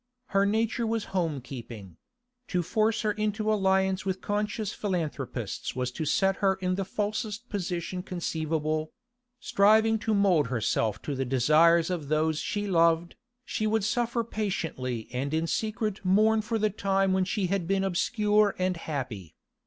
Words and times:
Her 0.29 0.47
nature 0.47 0.87
was 0.87 1.05
home 1.13 1.41
keeping; 1.41 1.97
to 2.47 2.63
force 2.63 3.03
her 3.03 3.11
into 3.11 3.53
alliance 3.53 4.03
with 4.03 4.19
conscious 4.19 4.73
philanthropists 4.73 5.75
was 5.75 5.91
to 5.91 6.05
set 6.05 6.37
her 6.37 6.55
in 6.55 6.73
the 6.73 6.85
falsest 6.85 7.47
position 7.49 8.01
conceivable; 8.01 8.93
striving 9.39 9.99
to 9.99 10.15
mould 10.15 10.47
herself 10.47 11.03
to 11.03 11.13
the 11.13 11.23
desires 11.23 11.91
of 11.91 12.07
those 12.07 12.39
she 12.39 12.65
loved, 12.65 13.15
she 13.45 13.67
would 13.67 13.83
suffer 13.83 14.23
patiently 14.23 15.07
and 15.13 15.35
in 15.35 15.45
secret 15.45 16.03
mourn 16.03 16.41
for 16.41 16.57
the 16.57 16.71
time 16.71 17.13
when 17.13 17.23
she 17.23 17.45
had 17.45 17.67
been 17.67 17.83
obscure 17.83 18.55
and 18.57 18.77
happy. 18.77 19.35